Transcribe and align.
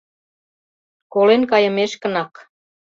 Колен 1.13 1.43
кайымешкынак. 1.51 2.31